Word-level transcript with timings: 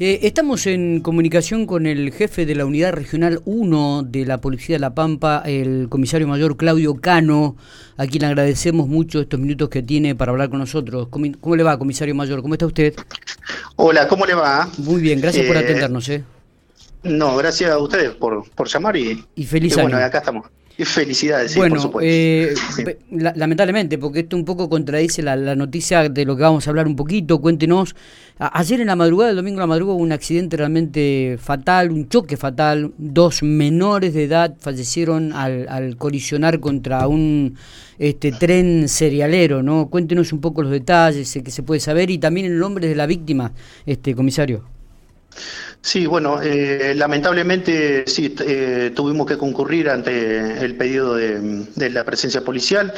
Eh, 0.00 0.20
estamos 0.22 0.64
en 0.68 1.00
comunicación 1.00 1.66
con 1.66 1.84
el 1.84 2.12
jefe 2.12 2.46
de 2.46 2.54
la 2.54 2.64
Unidad 2.64 2.92
Regional 2.92 3.40
1 3.44 4.04
de 4.04 4.26
la 4.26 4.40
Policía 4.40 4.76
de 4.76 4.78
La 4.78 4.94
Pampa, 4.94 5.42
el 5.44 5.88
comisario 5.88 6.28
mayor 6.28 6.56
Claudio 6.56 6.94
Cano, 7.00 7.56
a 7.96 8.06
quien 8.06 8.20
le 8.20 8.28
agradecemos 8.28 8.86
mucho 8.86 9.20
estos 9.20 9.40
minutos 9.40 9.68
que 9.70 9.82
tiene 9.82 10.14
para 10.14 10.30
hablar 10.30 10.50
con 10.50 10.60
nosotros. 10.60 11.08
¿Cómo, 11.10 11.56
le 11.56 11.62
va, 11.64 11.76
comisario 11.80 12.14
mayor? 12.14 12.42
¿Cómo 12.42 12.54
está 12.54 12.66
usted? 12.66 12.94
Hola, 13.74 14.06
¿cómo 14.06 14.24
le 14.24 14.34
va? 14.34 14.70
Muy 14.78 15.00
bien, 15.00 15.20
gracias 15.20 15.44
por 15.46 15.56
eh, 15.56 15.60
atendernos. 15.60 16.08
¿eh? 16.10 16.22
No, 17.02 17.36
gracias 17.36 17.72
a 17.72 17.78
ustedes 17.78 18.10
por, 18.12 18.48
por 18.50 18.68
llamar 18.68 18.96
y, 18.96 19.24
y 19.34 19.46
feliz 19.46 19.76
y 19.76 19.80
bueno, 19.80 19.96
acá 19.96 20.18
estamos. 20.18 20.46
Felicidades, 20.84 21.52
sí, 21.52 21.58
bueno, 21.58 21.74
por 21.74 21.82
supuesto. 21.82 22.08
Eh, 22.08 22.54
lamentablemente, 23.34 23.98
porque 23.98 24.20
esto 24.20 24.36
un 24.36 24.44
poco 24.44 24.68
contradice 24.68 25.22
la, 25.22 25.56
noticia 25.56 26.08
de 26.08 26.24
lo 26.24 26.36
que 26.36 26.42
vamos 26.42 26.66
a 26.66 26.70
hablar 26.70 26.86
un 26.86 26.94
poquito. 26.94 27.40
Cuéntenos. 27.40 27.96
ayer 28.38 28.80
en 28.80 28.86
la 28.86 28.94
madrugada, 28.94 29.30
el 29.30 29.36
domingo 29.36 29.56
en 29.56 29.60
la 29.60 29.66
madrugada, 29.66 29.96
hubo 29.96 30.02
un 30.04 30.12
accidente 30.12 30.56
realmente 30.56 31.36
fatal, 31.40 31.90
un 31.90 32.08
choque 32.08 32.36
fatal. 32.36 32.92
Dos 32.96 33.42
menores 33.42 34.14
de 34.14 34.24
edad 34.24 34.54
fallecieron 34.60 35.32
al, 35.32 35.96
colisionar 35.96 36.60
contra 36.60 37.08
un 37.08 37.56
este 37.98 38.30
tren 38.30 38.88
serialero, 38.88 39.64
¿no? 39.64 39.88
Cuéntenos 39.90 40.32
un 40.32 40.40
poco 40.40 40.62
los 40.62 40.70
detalles 40.70 41.36
que 41.44 41.50
se 41.50 41.64
puede 41.64 41.80
saber 41.80 42.08
y 42.10 42.18
también 42.18 42.46
el 42.46 42.56
nombre 42.56 42.86
de 42.86 42.94
la 42.94 43.06
víctima, 43.06 43.52
este 43.84 44.14
comisario. 44.14 44.64
Sí, 45.80 46.06
bueno, 46.06 46.42
eh, 46.42 46.92
lamentablemente 46.94 48.04
sí, 48.06 48.34
eh, 48.40 48.92
tuvimos 48.94 49.26
que 49.26 49.38
concurrir 49.38 49.88
ante 49.88 50.64
el 50.64 50.74
pedido 50.76 51.14
de, 51.14 51.90
la 51.90 52.04
presencia 52.04 52.42
policial 52.42 52.92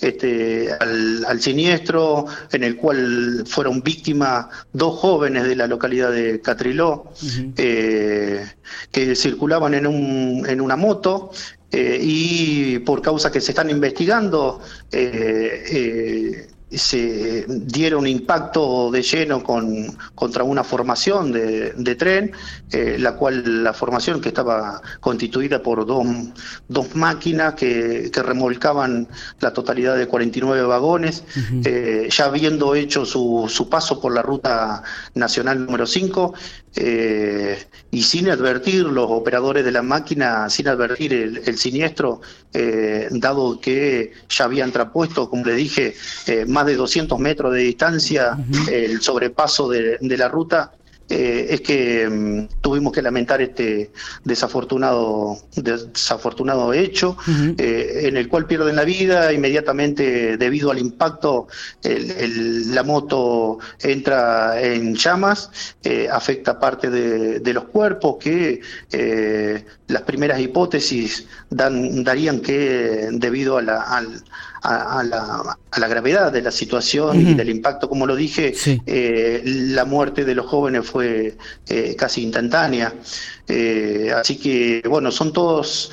este, 0.00 0.68
al, 0.78 1.40
siniestro 1.40 2.26
en 2.52 2.62
el 2.62 2.76
cual 2.76 3.44
fueron 3.46 3.82
víctimas 3.82 4.46
dos 4.72 4.98
jóvenes 5.00 5.44
de 5.44 5.56
la 5.56 5.66
localidad 5.66 6.12
de 6.12 6.40
Catriló 6.40 7.10
eh, 7.56 8.46
que 8.92 9.16
circulaban 9.16 9.74
en, 9.74 9.86
un, 9.86 10.46
en 10.46 10.60
una 10.60 10.76
moto 10.76 11.32
y 11.72 12.78
por 12.80 13.02
causa 13.02 13.32
que 13.32 13.40
se 13.40 13.52
están 13.52 13.70
investigando 13.70 14.60
se 16.70 17.46
diera 17.48 17.96
un 17.96 18.08
impacto 18.08 18.90
de 18.90 19.02
lleno 19.02 19.42
con, 19.42 19.96
contra 20.16 20.42
una 20.42 20.64
formación 20.64 21.30
de, 21.30 21.72
de 21.72 21.94
tren, 21.94 22.32
eh, 22.72 22.96
la 22.98 23.14
cual 23.14 23.62
la 23.62 23.72
formación 23.72 24.20
que 24.20 24.28
estaba 24.28 24.82
constituida 24.98 25.62
por 25.62 25.86
dos, 25.86 26.06
dos 26.66 26.96
máquinas 26.96 27.54
que, 27.54 28.10
que, 28.12 28.22
remolcaban 28.22 29.06
la 29.38 29.52
totalidad 29.52 29.96
de 29.96 30.08
49 30.08 30.62
vagones, 30.64 31.22
eh, 31.64 32.08
ya 32.10 32.24
habiendo 32.24 32.74
hecho 32.74 33.06
su, 33.06 33.46
su, 33.48 33.68
paso 33.68 34.00
por 34.00 34.12
la 34.12 34.22
ruta 34.22 34.82
nacional 35.14 35.64
número 35.64 35.86
5, 35.86 36.34
eh, 36.76 37.58
y 37.90 38.02
sin 38.02 38.28
advertir 38.30 38.84
los 38.84 39.10
operadores 39.10 39.64
de 39.64 39.72
la 39.72 39.82
máquina, 39.82 40.48
sin 40.50 40.68
advertir 40.68 41.12
el, 41.12 41.42
el 41.46 41.58
siniestro, 41.58 42.20
dado 43.10 43.60
que 43.60 44.12
ya 44.30 44.44
habían 44.46 44.72
trapuesto, 44.72 45.28
como 45.28 45.44
le 45.44 45.54
dije, 45.54 45.94
más 46.46 46.64
de 46.64 46.74
200 46.74 47.18
metros 47.18 47.52
de 47.52 47.60
distancia, 47.60 48.38
el 48.70 49.02
sobrepaso 49.02 49.68
de, 49.68 49.98
la 50.00 50.28
ruta, 50.28 50.72
eh, 51.08 51.46
es 51.50 51.60
que 51.60 52.08
mm, 52.08 52.60
tuvimos 52.60 52.92
que 52.92 53.00
lamentar 53.00 53.40
este 53.40 53.92
desafortunado 54.24 55.38
desafortunado 55.54 56.72
hecho 56.72 57.16
eh, 57.58 58.00
en 58.04 58.16
el 58.16 58.28
cual 58.28 58.46
pierden 58.46 58.74
la 58.74 58.82
vida 58.82 59.32
inmediatamente 59.32 60.36
debido 60.36 60.72
al 60.72 60.78
impacto 60.78 61.46
la 61.84 62.82
moto 62.82 63.58
entra 63.80 64.60
en 64.60 64.96
llamas 64.96 65.76
eh, 65.84 66.08
afecta 66.10 66.58
parte 66.58 66.90
de, 66.90 67.52
los 67.52 67.64
cuerpos 67.66 68.16
que 68.18 68.60
las 69.86 70.02
primeras 70.02 70.40
hipótesis 70.40 71.26
dan, 71.50 72.02
darían 72.02 72.40
que 72.40 73.10
debido 73.12 73.58
a 73.58 73.62
la, 73.62 73.82
al, 73.82 74.24
a, 74.66 75.02
la, 75.04 75.56
a, 75.70 75.80
la, 75.80 75.88
gravedad 75.88 76.32
de 76.32 76.42
la 76.42 76.50
situación 76.50 77.20
y 77.20 77.34
del 77.34 77.50
impacto, 77.50 77.88
como 77.88 78.06
lo 78.06 78.16
dije, 78.16 78.52
eh, 78.86 79.42
la 79.44 79.84
muerte 79.84 80.24
de 80.24 80.34
los 80.34 80.46
jóvenes 80.46 80.86
fue 80.86 81.36
eh, 81.68 81.94
casi 81.96 82.22
instantánea. 82.22 82.92
Eh, 83.48 84.10
así 84.12 84.38
que, 84.38 84.82
bueno, 84.88 85.12
son 85.12 85.32
todos 85.32 85.92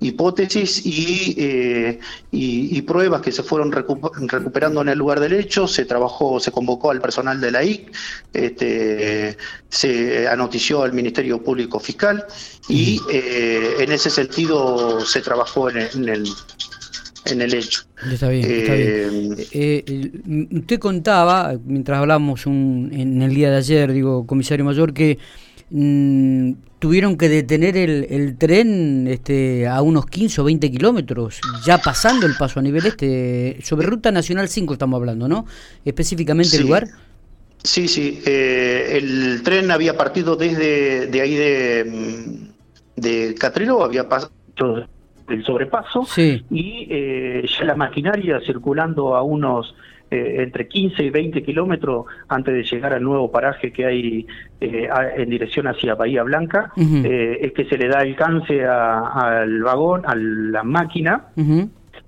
hipótesis 0.00 0.80
y, 0.86 1.98
y, 2.30 2.82
pruebas 2.82 3.20
que 3.20 3.32
se 3.32 3.42
fueron 3.42 3.70
recuperando 3.70 4.80
en 4.80 4.88
el 4.88 4.98
lugar 4.98 5.20
del 5.20 5.34
hecho. 5.34 5.68
Se 5.68 5.84
trabajó, 5.84 6.40
se 6.40 6.50
convocó 6.50 6.90
al 6.90 7.00
personal 7.00 7.40
de 7.40 7.50
la 7.50 7.62
IC, 7.62 7.92
este, 8.32 9.36
se 9.68 10.26
anotició 10.26 10.82
al 10.82 10.94
Ministerio 10.94 11.42
Público 11.42 11.78
Fiscal 11.78 12.24
y 12.68 12.98
en 13.10 13.92
ese 13.92 14.08
sentido 14.08 15.04
se 15.04 15.20
trabajó 15.20 15.68
en 15.68 15.76
el 15.76 15.90
en 15.94 16.08
el 16.08 16.24
hecho. 17.24 17.82
Está 18.10 18.28
bien, 18.28 18.50
está 18.50 18.74
bien. 18.74 19.36
Eh, 19.52 19.84
eh, 19.86 20.48
usted 20.52 20.78
contaba, 20.78 21.54
mientras 21.64 21.98
hablábamos 21.98 22.46
en 22.46 23.22
el 23.22 23.34
día 23.34 23.50
de 23.50 23.56
ayer, 23.56 23.92
digo, 23.92 24.26
comisario 24.26 24.64
mayor, 24.64 24.92
que 24.92 25.18
mm, 25.70 26.52
tuvieron 26.78 27.16
que 27.16 27.28
detener 27.28 27.76
el, 27.76 28.36
tren 28.36 29.06
este, 29.06 29.68
a 29.68 29.82
unos 29.82 30.06
15 30.06 30.40
o 30.40 30.44
20 30.44 30.70
kilómetros, 30.70 31.40
ya 31.64 31.78
pasando 31.78 32.26
el 32.26 32.34
paso 32.36 32.58
a 32.58 32.62
nivel 32.62 32.84
este, 32.86 33.58
sobre 33.62 33.86
Ruta 33.86 34.10
Nacional 34.10 34.48
5 34.48 34.72
estamos 34.72 34.98
hablando, 34.98 35.28
¿no? 35.28 35.46
Específicamente 35.84 36.56
el 36.56 36.64
lugar. 36.64 36.88
Sí, 37.62 37.86
sí, 37.86 38.20
eh, 38.26 38.98
el 39.00 39.42
tren 39.44 39.70
había 39.70 39.96
partido 39.96 40.34
desde 40.34 41.06
de 41.06 41.20
ahí 41.20 41.36
de, 41.36 41.84
mm, 41.84 43.00
de 43.00 43.34
Catrilo, 43.38 43.84
había 43.84 44.08
pasado 44.08 44.32
el 45.32 45.44
sobrepaso 45.44 46.06
y 46.16 46.86
eh, 46.90 47.44
ya 47.46 47.64
la 47.64 47.74
maquinaria 47.74 48.40
circulando 48.40 49.14
a 49.14 49.22
unos 49.22 49.74
eh, 50.10 50.42
entre 50.42 50.68
15 50.68 51.04
y 51.04 51.10
20 51.10 51.42
kilómetros 51.42 52.06
antes 52.28 52.54
de 52.54 52.62
llegar 52.62 52.92
al 52.92 53.02
nuevo 53.02 53.30
paraje 53.30 53.72
que 53.72 53.86
hay 53.86 54.26
eh, 54.60 54.88
en 55.16 55.30
dirección 55.30 55.66
hacia 55.66 55.94
Bahía 55.94 56.22
Blanca, 56.22 56.72
es 56.76 57.52
que 57.52 57.64
se 57.64 57.78
le 57.78 57.88
da 57.88 58.00
alcance 58.00 58.64
al 58.64 59.62
vagón, 59.62 60.02
a 60.06 60.14
la 60.14 60.62
máquina, 60.62 61.26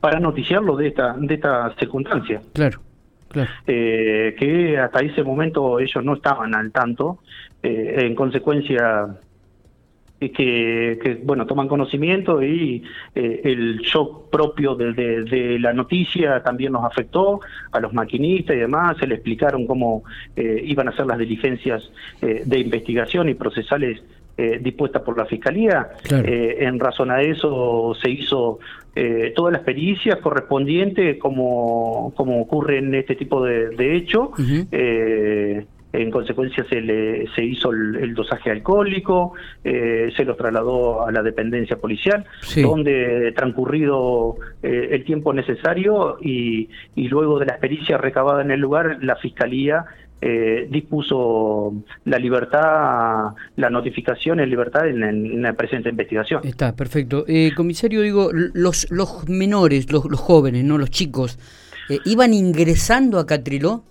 para 0.00 0.20
noticiarlo 0.20 0.76
de 0.76 0.88
esta, 0.88 1.14
de 1.18 1.34
esta 1.34 1.74
circunstancia. 1.78 2.40
Claro. 2.52 2.80
Claro. 3.28 3.50
que 3.66 4.78
hasta 4.78 5.00
ese 5.00 5.24
momento 5.24 5.80
ellos 5.80 6.04
no 6.04 6.14
estaban 6.14 6.54
al 6.54 6.70
tanto, 6.70 7.18
en 7.62 8.14
consecuencia 8.14 9.08
que, 10.30 10.98
que, 11.02 11.14
bueno 11.22 11.46
toman 11.46 11.68
conocimiento 11.68 12.42
y 12.42 12.82
eh, 13.14 13.40
el 13.44 13.78
shock 13.78 14.30
propio 14.30 14.74
de, 14.74 15.58
la 15.60 15.72
noticia 15.72 16.42
también 16.42 16.72
nos 16.72 16.84
afectó 16.84 17.40
a 17.72 17.80
los 17.80 17.92
maquinistas 17.92 18.56
y 18.56 18.60
demás. 18.60 18.96
Se 18.98 19.06
le 19.06 19.16
explicaron 19.16 19.66
cómo 19.66 20.04
eh, 20.36 20.62
iban 20.64 20.88
a 20.88 20.96
ser 20.96 21.06
las 21.06 21.18
diligencias 21.18 21.90
eh, 22.22 22.42
de 22.44 22.58
investigación 22.58 23.28
y 23.28 23.34
procesales 23.34 24.02
dispuestas 24.36 25.02
por 25.02 25.16
la 25.16 25.26
fiscalía. 25.26 25.90
En 26.10 26.80
razón 26.80 27.12
a 27.12 27.22
eso 27.22 27.94
se 28.02 28.10
hizo 28.10 28.58
todas 29.36 29.52
las 29.52 29.62
pericias 29.62 30.18
correspondientes 30.18 31.18
como 31.18 32.12
como 32.16 32.40
ocurre 32.42 32.78
en 32.78 32.96
este 32.96 33.14
tipo 33.14 33.44
de, 33.44 33.68
de 33.76 33.94
hechos 33.94 34.30
en 35.94 36.10
consecuencia 36.10 36.64
se, 36.68 36.80
le, 36.80 37.26
se 37.34 37.44
hizo 37.44 37.70
el, 37.70 38.14
dosaje 38.14 38.50
alcohólico, 38.50 39.34
eh, 39.62 40.12
se 40.16 40.24
lo 40.24 40.34
trasladó 40.34 41.06
a 41.06 41.12
la 41.12 41.22
dependencia 41.22 41.76
policial, 41.76 42.24
donde 42.56 43.32
transcurrido 43.36 44.36
eh, 44.62 44.88
el 44.90 45.04
tiempo 45.04 45.32
necesario 45.32 46.18
y, 46.20 46.68
y, 46.96 47.08
luego 47.08 47.38
de 47.38 47.46
la 47.46 47.52
experiencia 47.52 47.96
recabada 47.96 48.42
en 48.42 48.50
el 48.50 48.60
lugar, 48.60 48.98
la 49.02 49.14
Fiscalía 49.16 49.84
eh, 50.20 50.66
dispuso 50.68 51.72
la 52.04 52.18
libertad, 52.18 53.34
la 53.54 53.70
notificación 53.70 54.40
en 54.40 54.50
libertad 54.50 54.88
en, 54.88 55.42
la 55.42 55.52
presente 55.52 55.90
investigación. 55.90 56.40
Está, 56.44 56.74
perfecto. 56.74 57.24
comisario, 57.56 58.00
digo, 58.00 58.30
los, 58.32 58.90
los 58.90 59.28
menores, 59.28 59.92
los, 59.92 60.06
los 60.06 60.18
jóvenes, 60.18 60.64
no 60.64 60.76
los 60.76 60.90
chicos, 60.90 61.38
¿iban 62.04 62.34
ingresando 62.34 63.20
a 63.20 63.26
Catriló? 63.26 63.84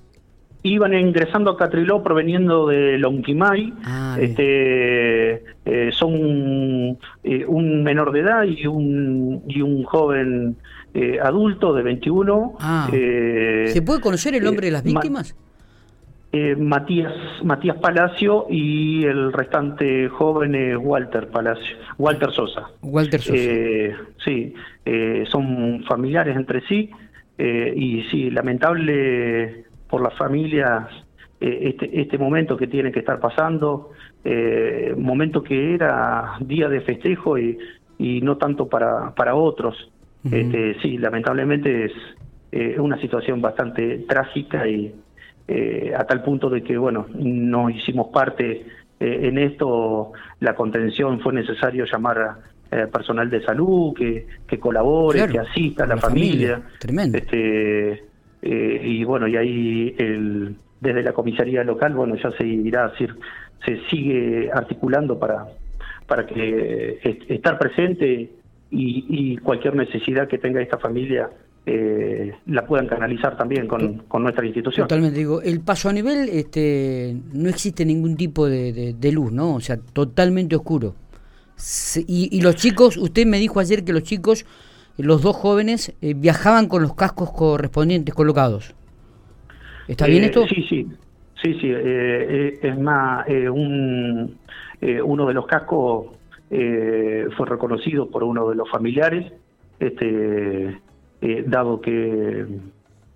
Iban 0.63 0.94
ingresando 0.94 1.51
a 1.51 1.57
Catriló 1.57 2.01
proveniendo 2.01 2.68
de 2.68 2.98
Lonquimay, 2.98 3.74
ah, 3.83 4.18
este, 4.19 5.44
eh, 5.65 5.92
son 5.92 6.98
eh, 7.24 7.45
un 7.45 7.83
menor 7.83 8.13
de 8.13 8.21
edad 8.21 8.44
y 8.45 8.65
un, 8.65 9.44
y 9.48 9.62
un 9.62 9.83
joven 9.83 10.56
eh, 10.94 11.19
adulto 11.21 11.74
de 11.74 11.83
21. 11.83 12.56
Ah. 12.60 12.88
¿Se 12.89 13.81
puede 13.86 14.00
conocer 14.00 14.36
el 14.36 14.44
nombre 14.44 14.68
de 14.68 14.71
las 14.71 14.83
víctimas? 14.83 15.36
Matías 16.57 17.13
Matías 17.44 17.77
Palacio 17.77 18.48
y 18.50 19.04
el 19.04 19.31
restante 19.31 20.09
joven 20.09 20.56
es 20.56 20.75
Walter 20.81 21.27
Palacio, 21.27 21.77
Walter 22.00 22.31
Sosa. 22.31 22.71
Walter 22.81 23.21
Sosa. 23.21 23.38
sí, 24.25 24.51
son 25.30 25.83
familiares 25.83 26.36
entre 26.36 26.66
sí 26.68 26.89
y 27.38 28.01
sí, 28.09 28.31
lamentable 28.31 29.66
por 29.94 30.01
las 30.01 30.16
familias 30.16 30.88
este, 31.40 32.01
este 32.01 32.18
momento 32.18 32.57
que 32.57 32.66
tiene 32.66 32.92
que 32.92 33.00
estar 33.00 33.19
pasando, 33.19 33.92
momento 34.98 35.44
que 35.44 35.75
era 35.75 36.38
día 36.40 36.68
de 36.68 36.81
festejo 36.81 37.38
y, 37.38 37.60
y 38.00 38.22
no 38.22 38.38
tanto 38.38 38.68
para, 38.68 39.13
para 39.13 39.36
otros. 39.36 39.92
este, 40.24 40.80
sí, 40.81 40.98
lamentablemente 40.98 41.92
es 42.50 42.80
una 42.80 42.98
situación 43.00 43.40
bastante 43.40 44.00
trágica 44.07 44.68
y 44.68 44.95
a 45.95 46.04
tal 46.06 46.24
punto 46.24 46.50
de 46.50 46.63
que, 46.63 46.75
bueno, 46.75 47.06
no 47.13 47.69
hicimos 47.69 48.07
parte 48.07 48.66
en 49.00 49.38
esto, 49.38 50.13
la 50.40 50.56
contención 50.56 51.19
fue 51.19 51.34
necesario 51.34 51.86
llamar 51.86 52.18
a 52.18 52.40
eh, 52.74 52.88
personal 52.88 53.30
de 53.30 53.44
salud 53.44 53.94
que, 53.94 54.25
que 54.48 54.57
colabore, 54.60 55.28
que 55.28 55.38
asista 55.38 55.84
a 55.84 55.88
la, 55.88 55.98
familia. 55.98 56.60
Tremendo. 56.80 57.19
Este, 57.19 58.04
eh, 58.44 58.81
y 58.84 59.04
bueno, 59.04 59.28
y 59.28 59.38
ahí 59.38 59.95
el, 59.98 60.56
desde 60.80 61.04
la 61.04 61.13
comisaría 61.13 61.63
local, 61.63 61.94
bueno, 61.94 62.16
ya 62.16 62.31
se 62.31 62.45
irá 62.45 62.86
a 62.86 62.90
decir, 62.90 63.16
se 63.66 63.80
sigue 63.90 64.51
articulando 64.54 65.18
para, 65.18 65.48
para 66.06 66.25
que 66.25 67.00
estar 67.30 67.57
presente 67.57 68.30
y, 68.69 69.38
cualquier 69.38 69.75
necesidad 69.75 70.28
que 70.28 70.38
tenga 70.38 70.62
esta 70.62 70.78
familia 70.78 71.30
eh, 71.66 72.34
la 72.48 72.66
puedan 72.66 72.88
canalizar 72.88 73.38
también 73.38 73.68
con, 73.68 74.00
con, 74.07 74.24
nuestra 74.24 74.45
institución. 74.45 74.88
Totalmente 74.88 75.18
digo, 75.18 75.42
el 75.42 75.62
paso 75.62 75.90
a 75.90 75.94
nivel 75.94 76.28
este, 76.30 77.16
no 77.34 77.50
existe 77.50 77.86
ningún 77.86 78.18
tipo 78.18 78.48
de, 78.48 78.94
de 78.94 79.12
luz, 79.12 79.31
¿no? 79.31 79.56
O 79.56 79.60
sea, 79.60 79.78
totalmente 79.78 80.56
oscuro 80.56 80.95
y, 82.07 82.42
los 82.42 82.56
chicos, 82.56 82.98
usted 82.98 83.25
me 83.25 83.40
dijo 83.40 83.60
ayer 83.60 83.84
que 83.84 83.94
los 83.94 84.04
chicos, 84.04 84.45
los 84.98 85.22
dos 85.22 85.36
jóvenes, 85.36 85.95
eh, 86.01 86.13
viajaban 86.13 86.68
con 86.68 86.84
los 86.84 86.95
cascos 86.95 87.31
correspondientes 87.31 88.13
colocados. 88.13 88.75
¿Está 89.88 90.07
bien 90.07 90.24
eh, 90.24 90.28
esto? 90.28 90.45
Sí, 90.48 90.66
sí, 90.69 90.88
sí, 91.42 91.54
sí. 91.60 91.68
Eh, 91.72 92.60
es 92.62 92.80
más, 92.80 93.25
un, 93.28 94.38
uno 95.04 95.28
de 95.28 95.34
los 95.34 95.45
cascos 95.48 96.07
fue 96.50 97.48
reconocido 97.48 98.10
por 98.10 98.24
uno 98.24 98.48
de 98.50 98.56
los 98.56 98.69
familiares, 98.69 99.34
este, 99.80 100.80
dado 101.48 101.81
que, 101.81 102.45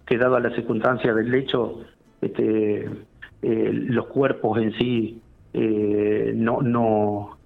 que 0.06 0.18
dada 0.18 0.40
la 0.40 0.56
circunstancia 0.56 1.14
del 1.14 1.34
hecho, 1.36 1.82
este, 2.22 2.90
los 3.44 4.08
cuerpos 4.08 4.60
en 4.60 4.74
sí 4.80 5.22
no, 5.54 6.62
no 6.64 7.37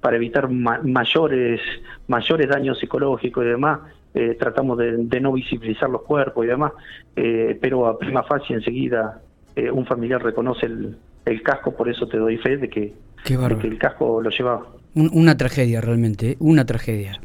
para 0.00 0.16
evitar 0.16 0.48
mayores, 0.48 1.60
mayores 2.08 2.48
daños 2.48 2.78
psicológicos 2.78 3.44
y 3.44 3.48
demás, 3.48 3.80
eh, 4.14 4.36
tratamos 4.38 4.78
de, 4.78 5.20
no 5.20 5.32
visibilizar 5.32 5.88
los 5.88 6.02
cuerpos 6.02 6.44
y 6.44 6.48
demás, 6.48 6.72
eh, 7.14 7.56
pero 7.60 7.86
a 7.86 7.98
prima 7.98 8.22
facie 8.22 8.56
enseguida 8.56 9.20
eh, 9.54 9.70
un 9.70 9.86
familiar 9.86 10.22
reconoce 10.22 10.66
el, 10.66 10.96
casco, 11.44 11.76
por 11.76 11.88
eso 11.88 12.08
te 12.08 12.16
doy 12.16 12.38
fe 12.38 12.56
de 12.56 12.68
que, 12.68 12.92
el 13.28 13.78
casco 13.78 14.20
lo 14.20 14.30
llevaba. 14.30 14.66
una 14.94 15.36
tragedia 15.36 15.80
realmente, 15.80 16.36
una 16.40 16.64
tragedia. 16.64 17.20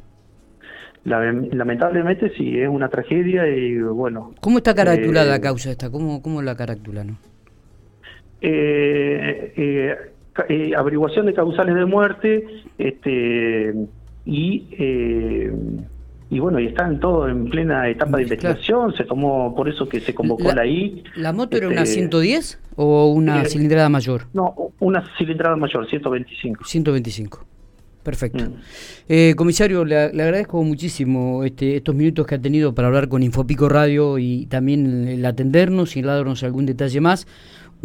lamentablemente 1.06 2.30
sí, 2.38 2.60
es 2.60 2.70
una 2.70 2.90
tragedia 2.90 3.48
y 3.48 3.80
bueno. 3.80 4.36
¿Cómo 4.42 4.58
está 4.58 4.76
caratulada 4.76 5.32
la 5.32 5.42
causa 5.42 5.72
esta? 5.72 5.90
¿Cómo, 5.90 6.22
cómo 6.22 6.44
la 6.44 6.56
caratulan? 6.56 7.18
Eh, 8.42 10.14
eh, 10.50 10.74
averiguación 10.76 11.26
de 11.26 11.34
causales 11.34 11.76
de 11.76 11.86
muerte 11.86 12.46
este 12.78 13.74
y 14.26 14.68
eh, 14.78 15.52
y 16.30 16.40
bueno 16.40 16.60
y 16.60 16.68
están 16.68 17.00
todo 17.00 17.30
en 17.30 17.50
plena 17.50 17.88
etapa 17.88 18.18
de 18.18 18.24
investigación 18.24 18.94
se 18.96 19.04
tomó 19.04 19.56
por 19.56 19.70
eso 19.70 19.88
que 19.88 20.00
se 20.00 20.14
convocó 20.14 20.52
la, 20.52 20.66
I 20.66 21.04
la 21.16 21.32
moto 21.32 21.56
era 21.58 21.68
una 21.70 21.86
110 21.86 22.46
este, 22.46 22.60
o 22.76 23.12
una 23.12 23.44
eh, 23.44 23.46
cilindrada 23.46 23.90
mayor 23.90 24.24
no 24.34 24.54
una 24.80 25.04
cilindrada 25.18 25.56
mayor 25.56 25.88
125 25.88 26.66
125 26.66 27.46
Perfecto. 28.06 28.46
Mm. 28.46 29.34
comisario, 29.36 29.84
le, 29.84 29.98
agradezco 29.98 30.64
muchísimo 30.64 31.44
este, 31.44 31.76
estos 31.76 31.94
minutos 31.94 32.26
que 32.26 32.36
ha 32.36 32.42
tenido 32.42 32.74
para 32.74 32.88
hablar 32.88 33.10
con 33.10 33.24
Infopico 33.24 33.68
Radio 33.68 34.18
y 34.20 34.46
también 34.46 35.08
el 35.08 35.26
atendernos 35.26 35.98
y 35.98 36.02
darnos 36.04 36.44
algún 36.44 36.66
detalle 36.66 37.02
más 37.02 37.28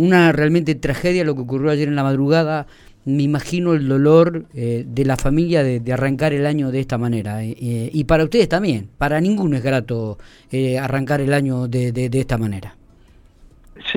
una 0.00 0.32
realmente 0.32 0.74
tragedia 0.74 1.24
lo 1.24 1.34
que 1.34 1.42
ocurrió 1.42 1.70
ayer 1.70 1.88
en 1.88 1.94
la 1.94 2.02
madrugada. 2.02 2.66
Me 3.04 3.22
imagino 3.22 3.74
el 3.74 3.86
dolor 3.88 4.46
eh, 4.54 4.84
de 4.86 5.04
la 5.04 5.16
familia 5.16 5.62
de, 5.62 5.92
arrancar 5.92 6.32
el 6.32 6.46
año 6.46 6.70
de 6.70 6.80
esta 6.80 6.96
manera. 6.96 7.44
Eh, 7.44 7.56
eh, 7.60 7.90
y 7.92 8.04
para 8.04 8.24
ustedes 8.24 8.48
también. 8.48 8.88
Para 8.96 9.20
ninguno 9.20 9.56
es 9.56 9.62
grato 9.62 10.18
arrancar 10.80 11.20
el 11.20 11.34
año 11.34 11.68
de, 11.68 11.92
de, 11.92 12.20
esta 12.20 12.38
manera. 12.38 12.76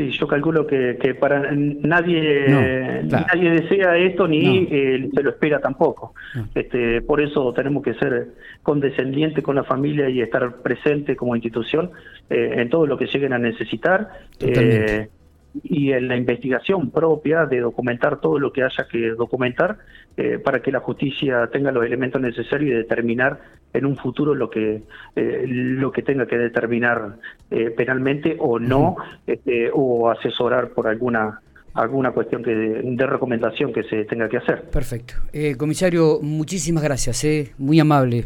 Sí, 0.03 0.17
yo 0.17 0.27
calculo 0.27 0.67
que, 0.67 0.97
que 0.99 1.15
para 1.15 1.51
nadie 1.51 3.03
nadie 3.03 3.49
desea 3.49 3.95
esto 3.97 4.27
ni 4.27 4.67
se 4.67 5.23
lo 5.23 5.29
espera 5.29 5.59
tampoco. 5.59 6.13
Este, 6.53 7.01
por 7.01 7.21
eso 7.21 7.53
tenemos 7.53 7.83
que 7.83 7.93
ser 7.93 8.33
condescendientes 8.61 9.43
con 9.43 9.55
la 9.55 9.63
familia 9.63 10.09
y 10.09 10.21
estar 10.21 10.57
presente 10.57 11.15
como 11.15 11.35
institución 11.35 11.91
en 12.29 12.69
todo 12.69 12.85
lo 12.85 12.97
que 12.97 13.05
lleguen 13.05 13.33
a 13.33 13.37
necesitar 13.37 14.09
y 15.63 15.91
en 15.91 16.07
la 16.07 16.17
investigación 16.17 16.89
propia 16.89 17.45
de 17.45 17.59
documentar 17.59 18.19
todo 18.19 18.39
lo 18.39 18.51
que 18.51 18.63
haya 18.63 18.87
que 18.89 19.11
documentar 19.11 19.77
eh, 20.17 20.39
para 20.39 20.61
que 20.61 20.71
la 20.71 20.79
justicia 20.79 21.47
tenga 21.51 21.71
los 21.71 21.85
elementos 21.85 22.21
necesarios 22.21 22.71
y 22.71 22.73
determinar 22.73 23.39
en 23.73 23.85
un 23.85 23.97
futuro 23.97 24.35
lo 24.35 24.49
que 24.49 24.83
eh, 25.15 25.45
lo 25.47 25.91
que 25.91 26.03
tenga 26.03 26.25
que 26.25 26.37
determinar 26.37 27.15
eh, 27.49 27.71
penalmente 27.71 28.35
o 28.39 28.59
no 28.59 28.95
este, 29.25 29.69
o 29.73 30.09
asesorar 30.09 30.69
por 30.69 30.87
alguna 30.87 31.39
alguna 31.73 32.11
cuestión 32.11 32.43
que 32.43 32.53
de, 32.53 33.07
recomendación 33.07 33.73
que 33.73 33.81
se 33.83 34.05
tenga 34.05 34.29
que 34.29 34.37
hacer. 34.37 34.61
Perfecto. 34.69 35.15
comisario, 35.57 36.19
muchísimas 36.21 36.83
gracias, 36.83 37.25
muy 37.57 37.79
amable. 37.79 38.25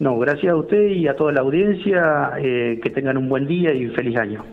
No, 0.00 0.18
gracias 0.18 0.52
a 0.52 0.56
usted 0.56 0.88
y 0.88 1.06
a 1.06 1.14
toda 1.14 1.30
la 1.30 1.42
audiencia, 1.42 2.32
que 2.42 2.90
tengan 2.92 3.18
un 3.18 3.28
buen 3.28 3.46
día 3.46 3.72
y 3.72 3.86
feliz 3.90 4.16
año. 4.16 4.44